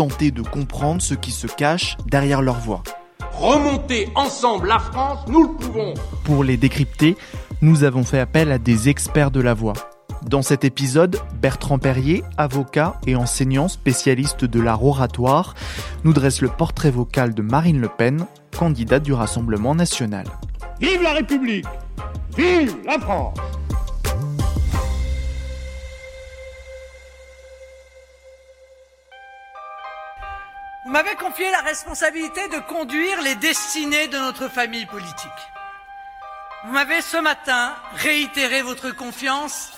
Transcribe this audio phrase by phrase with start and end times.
[0.00, 2.82] tenter de comprendre ce qui se cache derrière leur voix.
[3.34, 5.92] Remonter ensemble la France, nous le pouvons.
[6.24, 7.18] Pour les décrypter,
[7.60, 9.74] nous avons fait appel à des experts de la voix.
[10.22, 15.54] Dans cet épisode, Bertrand Perrier, avocat et enseignant spécialiste de l'art oratoire,
[16.04, 18.24] nous dresse le portrait vocal de Marine Le Pen,
[18.58, 20.24] candidate du Rassemblement national.
[20.80, 21.66] Vive la République
[22.38, 23.36] Vive la France
[30.90, 35.30] Vous m'avez confié la responsabilité de conduire les destinées de notre famille politique.
[36.64, 39.70] Vous m'avez ce matin réitéré votre confiance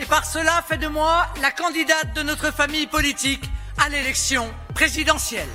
[0.00, 3.44] et par cela fait de moi la candidate de notre famille politique
[3.76, 5.50] à l'élection présidentielle.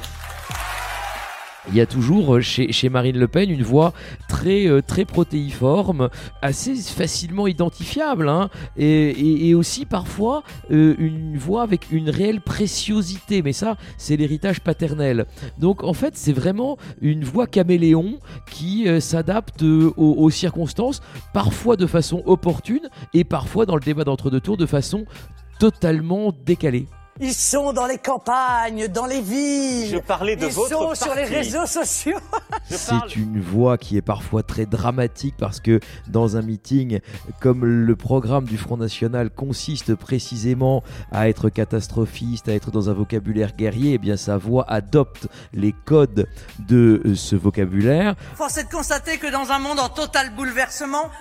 [1.70, 3.94] Il y a toujours euh, chez, Marine Le Pen une voix
[4.28, 6.10] très, euh, protéiforme,
[6.42, 13.54] assez facilement identifiable, hein, et, aussi parfois euh, une voix avec une réelle préciosité, mais
[13.54, 15.26] ça c'est l'héritage paternel.
[15.58, 21.02] Donc en fait c'est vraiment une voix caméléon qui s'adapte aux, aux circonstances,
[21.34, 25.06] parfois de façon opportune, et parfois dans le débat d'entre-deux tours de façon
[25.60, 26.88] totalement décalée.
[27.20, 29.92] Ils sont dans les campagnes, dans les villes.
[29.92, 32.18] Je parlais de Ils votre sont sur les réseaux sociaux.
[32.70, 37.00] C'est une voix qui est parfois très dramatique parce que dans un meeting,
[37.40, 42.94] comme le programme du Front National consiste précisément à être catastrophiste, à être dans un
[42.94, 46.28] vocabulaire guerrier, eh bien sa voix adopte les codes
[46.68, 48.16] de ce vocabulaire.
[48.36, 51.12] Force est de constater que dans un monde en total bouleversement,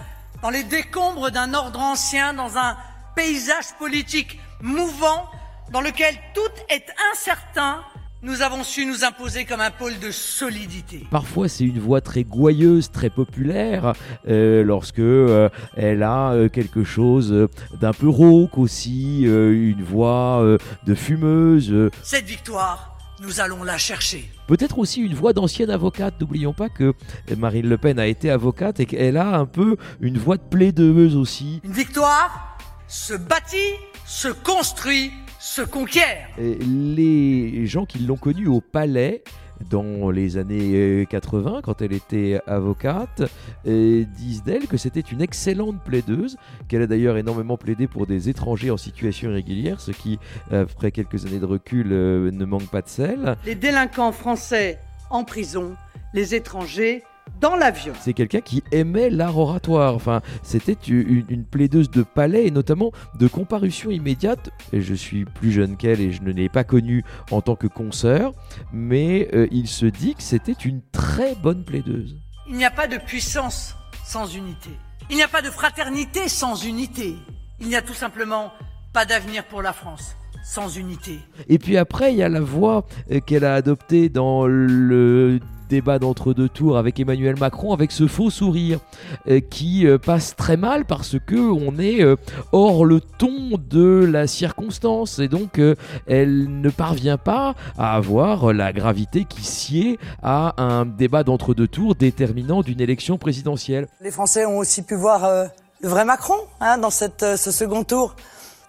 [0.41, 2.79] dans les décombres d'un ordre ancien, dans un
[3.15, 5.29] paysage politique mouvant,
[5.73, 7.83] dans lequel tout est incertain,
[8.21, 11.05] nous avons su nous imposer comme un pôle de solidité.
[11.11, 13.95] Parfois, c'est une voix très gouailleuse, très populaire,
[14.29, 17.49] euh, lorsque euh, elle a euh, quelque chose euh,
[17.81, 20.45] d'un peu rauque aussi, une voix
[20.87, 21.91] de fumeuse.
[22.03, 24.31] Cette victoire, nous allons la chercher.
[24.47, 26.21] Peut-être aussi une voix d'ancienne avocate.
[26.21, 26.93] N'oublions pas que
[27.37, 31.17] Marine Le Pen a été avocate et qu'elle a un peu une voix de plaideuse
[31.17, 31.61] aussi.
[31.65, 33.75] Une victoire se bâtit,
[34.05, 35.11] se construit,
[35.43, 36.29] se conquiert.
[36.39, 39.25] Les gens qui l'ont connue au palais
[39.71, 43.23] dans les années euh, 80, quand elle était avocate,
[43.67, 46.37] euh, disent d'elle que c'était une excellente plaideuse,
[46.69, 50.19] qu'elle a d'ailleurs énormément plaidé pour des étrangers en situation irrégulière, ce qui,
[50.53, 53.37] après quelques années de recul, euh, ne manque pas de sel.
[53.45, 54.79] Les délinquants français
[55.11, 55.75] en prison,
[56.15, 57.03] les étrangers
[57.41, 57.93] dans l'avion.
[58.01, 59.95] C'est quelqu'un qui aimait l'art oratoire.
[59.95, 64.51] Enfin, c'était une, une plaideuse de palais et notamment de comparution immédiate.
[64.73, 67.67] Et je suis plus jeune qu'elle et je ne l'ai pas connue en tant que
[67.67, 68.33] consoeur,
[68.73, 72.17] mais euh, il se dit que c'était une très bonne plaideuse.
[72.49, 74.71] Il n'y a pas de puissance sans unité.
[75.11, 77.17] Il n'y a pas de fraternité sans unité.
[77.61, 78.53] Il n'y a tout simplement
[78.93, 81.21] pas d'avenir pour la France sans unité.
[81.49, 85.41] Et puis après, il y a la voix euh, qu'elle a adoptée dans le
[85.73, 88.79] débat d'entre-deux tours avec Emmanuel Macron avec ce faux sourire
[89.27, 92.17] euh, qui euh, passe très mal parce que on est euh,
[92.53, 95.59] hors le ton de la circonstance et donc
[96.07, 101.95] elle ne parvient pas à avoir la gravité qui sied à un débat d'entre-deux tours
[101.95, 103.89] déterminant d'une élection présidentielle.
[104.03, 105.47] Les Français ont aussi pu voir euh,
[105.81, 108.15] le vrai Macron hein, dans cette, ce second tour.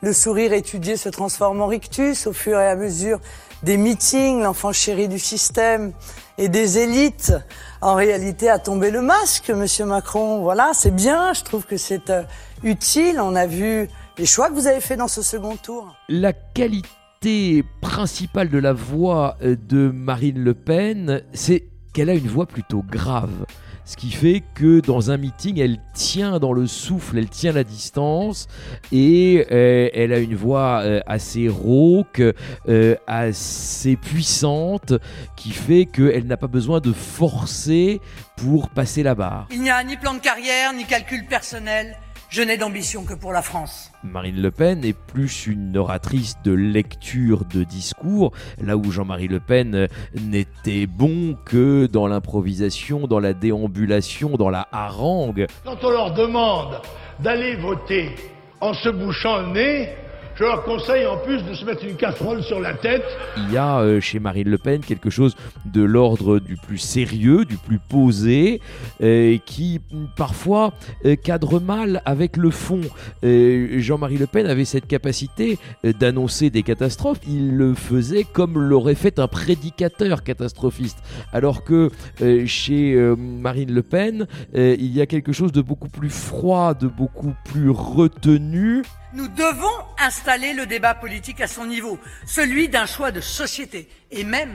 [0.04, 3.22] Le sourire étudié se transforme en rictus au fur et à mesure
[3.64, 5.94] des meetings, l'enfant chéri du système
[6.38, 7.32] et des élites.
[7.80, 10.42] En réalité, a tombé le masque, Monsieur Macron.
[10.42, 11.32] Voilà, c'est bien.
[11.32, 12.24] Je trouve que c'est euh,
[12.64, 13.22] utile.
[13.22, 15.96] On a vu les choix que vous avez faits dans ce second tour.
[16.10, 21.64] La qualité principale de la voix euh, de Marine Le Pen, c'est
[21.94, 23.46] qu'elle a une voix plutôt grave.
[23.86, 27.64] Ce qui fait que dans un meeting, elle tient dans le souffle, elle tient la
[27.64, 28.48] distance
[28.92, 32.22] et euh, elle a une voix euh, assez rauque,
[32.70, 34.94] euh, assez puissante,
[35.36, 38.00] qui fait qu'elle n'a pas besoin de forcer
[38.38, 39.48] pour passer la barre.
[39.52, 41.98] Il n'y a ni plan de carrière, ni calcul personnel.
[42.34, 43.92] Je n'ai d'ambition que pour la France.
[44.04, 49.40] Marine Le Pen est plus une oratrice de lecture de discours, là où Jean-Marie Le
[49.40, 49.88] Pen
[50.20, 55.46] n'était bon que dans l'improvisation, dans la déambulation, dans la harangue.
[55.64, 56.82] Quand on leur demande
[57.20, 58.16] d'aller voter
[58.62, 59.90] en se bouchant le nez,
[60.36, 63.04] je leur conseille en plus de se mettre une casserole sur la tête.
[63.38, 65.36] Il y a euh, chez Marine Le Pen quelque chose
[65.66, 68.62] de l'ordre du plus sérieux, du plus posé,
[69.02, 69.80] euh, qui
[70.16, 70.74] parfois
[71.06, 72.82] euh, cadre mal avec le fond.
[73.24, 77.20] Euh, Jean-Marie Le Pen avait cette capacité d'annoncer des catastrophes.
[77.28, 80.98] Il le faisait comme l'aurait fait un prédicateur catastrophiste.
[81.32, 81.90] Alors que
[82.22, 86.10] euh, chez euh, Marine Le Pen, euh, il y a quelque chose de beaucoup plus
[86.10, 88.84] froid, de beaucoup plus retenu.
[89.14, 94.24] Nous devons installer le débat politique à son niveau, celui d'un choix de société et
[94.24, 94.54] même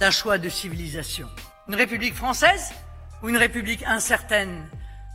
[0.00, 1.28] d'un choix de civilisation.
[1.68, 2.72] Une république française
[3.22, 4.66] ou une république incertaine,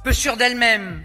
[0.04, 1.04] peu sûre d'elle-même,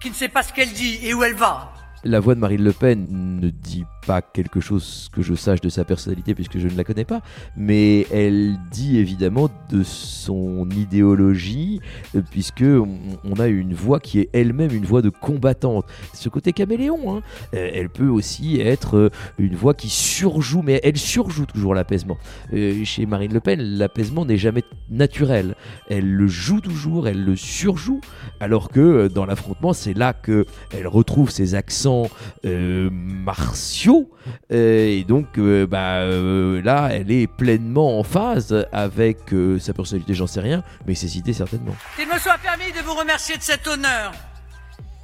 [0.00, 1.72] qui ne sait pas ce qu'elle dit et où elle va?
[2.02, 5.68] La voix de Marine Le Pen ne dit pas quelque chose que je sache de
[5.68, 7.20] sa personnalité puisque je ne la connais pas,
[7.56, 11.80] mais elle dit évidemment de son idéologie
[12.14, 15.86] euh, puisque on, a une voix qui est elle-même une voix de combattante.
[16.12, 17.22] Ce côté caméléon, hein.
[17.54, 22.18] Euh, elle peut aussi être euh, une voix qui surjoue, mais elle surjoue toujours l'apaisement.
[22.84, 25.54] Chez Marine Le Pen, l'apaisement n'est jamais naturel.
[25.88, 28.00] Elle le joue toujours, elle le surjoue,
[28.40, 30.44] alors que dans l'affrontement, c'est là que
[30.76, 32.08] elle retrouve ses accents
[32.44, 33.89] martiaux
[34.52, 39.72] euh, et donc, euh, bah, euh, là, elle est pleinement en phase avec euh, sa
[39.72, 41.74] personnalité, j'en sais rien, mais ses idées certainement.
[41.96, 44.12] Qu'il me soit permis de vous remercier de cet honneur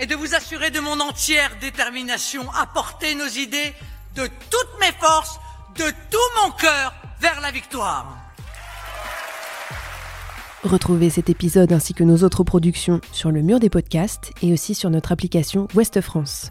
[0.01, 3.73] et de vous assurer de mon entière détermination à porter nos idées
[4.15, 5.39] de toutes mes forces,
[5.77, 8.17] de tout mon cœur vers la victoire.
[10.65, 14.75] Retrouvez cet épisode ainsi que nos autres productions sur le mur des podcasts et aussi
[14.75, 16.51] sur notre application Ouest France.